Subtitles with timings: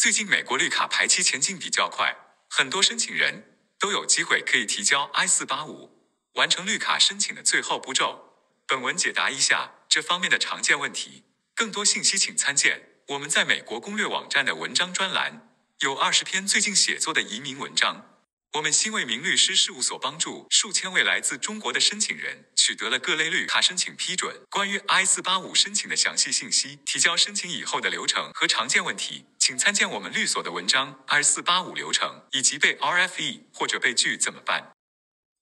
[0.00, 2.16] 最近美国绿卡排期前进比较快，
[2.48, 5.90] 很多申请人都有机会可以提交 I 四八五，
[6.36, 8.32] 完成绿卡申请的最后步骤。
[8.66, 11.24] 本文解答一下这方面的常见问题。
[11.54, 15.50] 更多信息请参见我们在美国攻略网站的文章专栏，
[15.80, 18.09] 有二十篇最近写作的移民文章。
[18.54, 24.44] 我们新为民律师事务所帮助数千位来自中国的申请人取得了各类绿卡申请批准。
[24.50, 34.72] 关于 I 四八五申请的详细信息、提交申请以后的流程和常见问题，请参见我们律所的文章《I 四八五流程》以及被 RFE 或者被拒怎么办。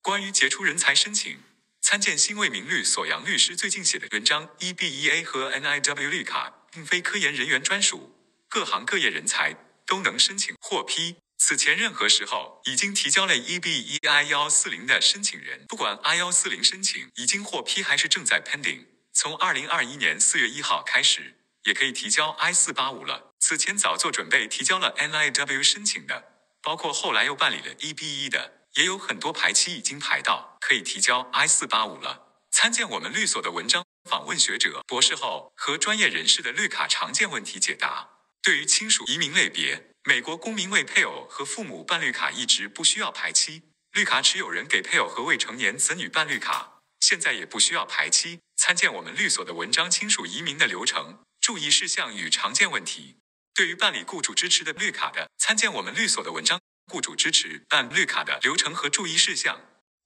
[0.00, 1.40] 关于杰出人才申请，
[1.80, 4.48] 参见新为民律所杨律师最近写的文章。
[4.60, 8.16] EBEA 和 NIW 绿卡并非科研人员专属，
[8.48, 11.16] 各行各业人才都能申请获批。
[11.44, 23.34] 此前任何时候已经提交了 EB EI 幺四零的申请人，不管 I 幺四零申请已经获批还是正在 pending，从二零二一年四月一号开始，也可以提交 I 四八五了。
[23.40, 26.22] 此前早做准备提交了 NIW 申请的，
[26.62, 32.44] 包括后来又办理了 EBE 的，也有很多排期已经排到可以提交 I 四八五了。
[32.52, 38.10] 参见我们律所的文章，访问学者、博士后和专业人士的绿卡常见问题解答。
[38.40, 39.88] 对于亲属移民类别。
[40.04, 48.40] 美国公民为配偶和父母办绿卡一直不需要排期，绿卡持有人给配偶和未成年子女办绿卡，现在也不需要排期。
[48.56, 53.16] 参见我们律所的文章《亲属移民的流程、注意事项与常见问题》。
[53.54, 56.58] 对于办理雇主支持的绿卡的，参见我们律所的文章
[56.92, 59.56] 《雇主支持办绿卡的流程和注意事项》。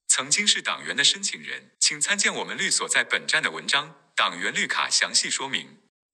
[0.09, 5.67] 曾经是党员的申请人，请参见我们律所在本站的文章《党员绿卡详细说明》。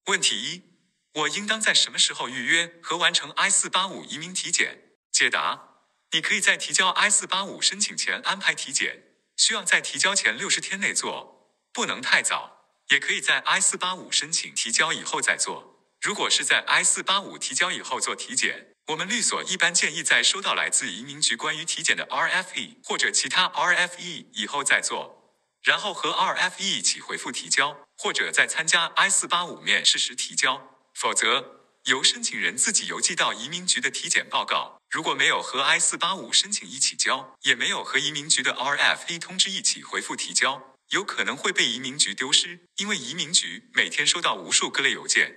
[0.07, 0.72] 问题一。
[1.15, 4.79] 我应当在什么时候预约和完成 I 四八五移民体检？
[5.13, 9.03] 解答：你可以在提交 I 四八五申请前安排体检，
[9.37, 15.79] 需要在提交前六十天内做，不能太早；也可以在 I 四八五申请提交以后再做。
[16.01, 25.31] 如果是在 I 四八五提交以后做体检，我们律所一般建议在收到来自移民局关于体检的 RFE 或者其他 RFE 以后再做，
[25.63, 30.72] 然后和 RFE 一起回复提交，或者在参加 I 四八五面试时提交。
[31.03, 31.45] 否则，
[31.87, 42.61] 由申请人自己邮寄到移民局的体检报告，如果没有和 I 四八五申请一起交，也没有和移民局的 RFE 通知一起回复提交，有可能会被移民局丢失。
[42.77, 45.37] 因为移民局每天收到无数各类邮件。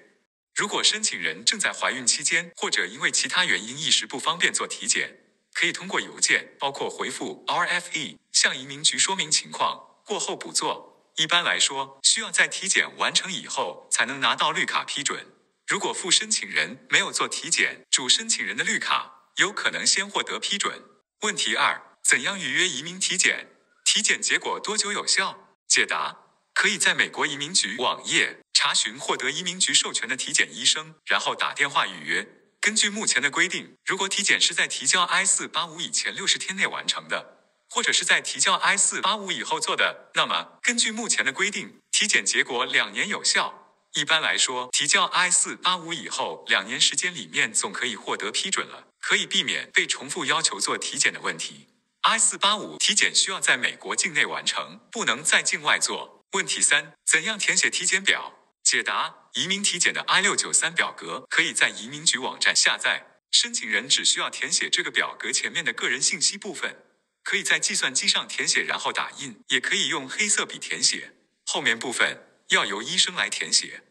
[0.54, 5.18] 如果申请人正在怀孕期间，或者因为其他原因一时不方便做体检，
[5.52, 11.10] 可以通过邮件，包括回复 RFE，向移民局说明情况，过后补做。
[11.16, 15.26] 一般来说，需要在体检完成以后才能拿到绿卡批准。
[15.68, 20.80] 如果副申请人没有做体检，主申请人的绿卡有可能先获得批准。
[21.22, 23.48] 问题二：怎样预约移民体检？
[23.84, 25.58] 体检结果多久有效？
[25.68, 26.18] 解答：
[26.54, 32.28] 可以在美国移民局网页查询获得移民局授权的体检医生，然后打电话预约。
[32.62, 37.40] 根据目前的规定，如果体检是在提交 I 四八五以前六十天内完成的，
[37.72, 43.65] 或者是在提交 I 四八五以后做的，那么根据目前的规定，体检结果两年有效。
[43.96, 51.68] 一般来说，提交 I 四八五以后，两年时间里面总可以获得批准了，可以避免被重复要求做体检的问题。
[52.02, 56.26] I 四八五体检需要在美国境内完成，不能在境外做。
[56.34, 58.38] 问题三：怎样填写体检表？
[58.62, 66.84] 解答：移民体检的 I 六九三表格可以在移民局网站下载，申请人只需要填写这个表格前面的个人信息部分，
[67.24, 71.14] 可以在计算机上填写，然后打印，也可以用黑色笔填写，
[71.46, 72.22] 后面部分。
[72.50, 73.84] 要由医生来填写。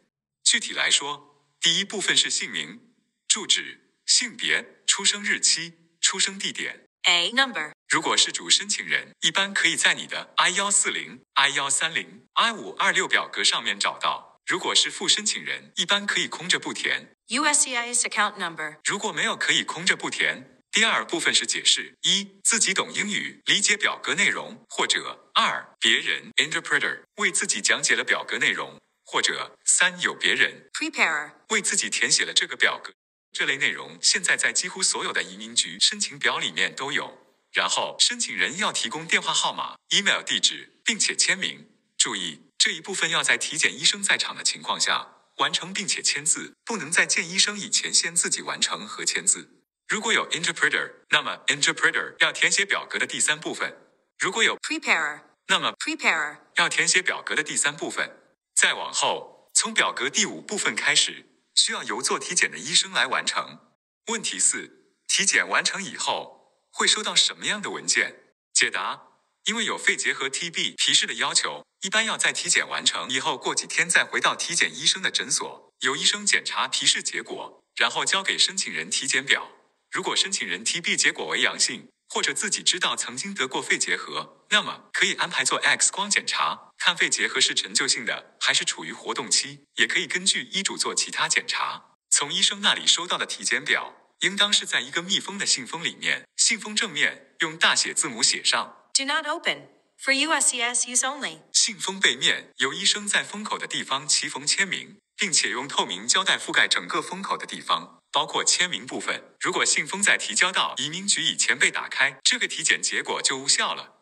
[0.43, 2.95] 具体来说，第一部分是姓名、
[3.27, 6.87] 住址、性别、出生日期、出生地点。
[7.03, 7.73] A number。
[7.89, 14.41] 如果是主申请人，一般可以在你的 I 幺四零、I 幺三零、I 五二六表格上面找到。
[14.47, 17.15] 如果是副申请人，一般可以空着不填。
[17.29, 18.77] USCIS account number。
[18.85, 20.54] 如果没有，可以空着不填。
[20.75, 32.93] 第二部分是解释：一、自己懂英语，理解表格内容；或者二、别人 interpreter 为自己讲解了表格内容；或者三、有别人 preparer 为自己填写了这个表格。
[33.33, 37.21] 这类内容现在在几乎所有的移民局申请表里面都有。
[37.53, 41.69] 然后申请人要提供电话号码、email 地址，并且签名。
[41.97, 45.07] 注意这一部分要在体检医生在场的情况下
[45.37, 49.61] 完成，并且签字，不能在见医生以前先自己完成和签字。
[49.87, 53.71] 如果有 interpreter，那么 interpreter 要填写表格的第三部分；
[54.19, 58.11] 如果有 preparer，那么 preparer 要填写表格的第三部分。
[58.55, 63.59] 再往后，从表格第五部分开始，需要由做体检的医生来完成。
[64.07, 68.35] 问题四：体检完成以后会收到什么样的文件？
[68.53, 69.03] 解答：
[69.45, 77.61] 因为有肺结核 TB 皮试的要求，一般要在体检完成以后过几天再回到体检医生的诊所，由医生检查皮试结果。
[77.77, 79.51] 然后交给申请人体检表。
[79.95, 91.91] 如果申请人 TB 结果为阳性，或者自己知道曾经得过肺结核，那么可以安排做 X 光检查，看肺结核是陈旧性的还是处于活动期，也可以根据医嘱做其他检查。
[92.11, 98.77] 从医生那里收到的体检表，应当是在一个密封的信封里面，信封正面用大写字母写上。
[98.95, 99.69] Do not open.
[99.97, 101.39] For USCS use only.
[101.53, 109.37] 信封背面由医生在封口的地方齐缝签名，并且用透明胶带覆盖整个封口的地方，包括签名部分。
[109.41, 113.95] 如果信封在提交到移民局以前被打开，这个体检结果就无效了。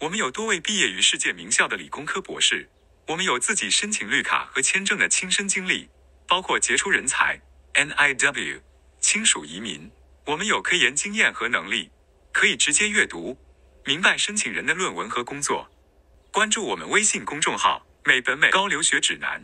[0.00, 2.68] 我们有多位毕业于世界名校的理工科博士，
[3.08, 5.88] 我们有自己申请绿卡和签证的亲身经历，
[6.26, 7.40] 包括杰出人才
[7.74, 8.60] NIW
[9.00, 9.88] 亲属移民。
[10.24, 11.92] 我们有科研经验和能力，
[12.32, 13.38] 可以直接阅读，
[13.84, 15.70] 明白申请人的论文和工作。
[16.32, 19.40] 关注我们微信公众号“美本美高留学指南”，